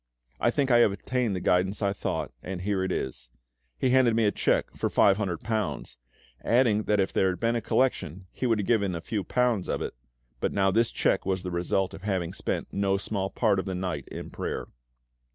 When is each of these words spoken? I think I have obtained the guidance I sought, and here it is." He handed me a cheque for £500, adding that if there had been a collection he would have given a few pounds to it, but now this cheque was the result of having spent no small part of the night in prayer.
I 0.39 0.49
think 0.49 0.71
I 0.71 0.79
have 0.79 0.91
obtained 0.91 1.35
the 1.35 1.39
guidance 1.39 1.83
I 1.83 1.93
sought, 1.93 2.31
and 2.41 2.61
here 2.61 2.81
it 2.83 2.91
is." 2.91 3.29
He 3.77 3.91
handed 3.91 4.15
me 4.15 4.25
a 4.25 4.31
cheque 4.31 4.75
for 4.75 4.89
£500, 4.89 5.97
adding 6.43 6.83
that 6.85 6.99
if 6.99 7.13
there 7.13 7.29
had 7.29 7.39
been 7.39 7.55
a 7.55 7.61
collection 7.61 8.25
he 8.31 8.47
would 8.47 8.57
have 8.57 8.65
given 8.65 8.95
a 8.95 8.99
few 9.01 9.23
pounds 9.23 9.67
to 9.67 9.75
it, 9.75 9.93
but 10.39 10.53
now 10.53 10.71
this 10.71 10.89
cheque 10.89 11.23
was 11.27 11.43
the 11.43 11.51
result 11.51 11.93
of 11.93 12.01
having 12.01 12.33
spent 12.33 12.69
no 12.73 12.97
small 12.97 13.29
part 13.29 13.59
of 13.59 13.65
the 13.65 13.75
night 13.75 14.07
in 14.07 14.31
prayer. 14.31 14.69